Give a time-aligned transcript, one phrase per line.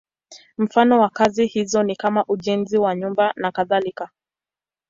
[0.57, 4.09] Mfano wa kazi hizo ni kama ujenzi wa nyumba nakadhalika.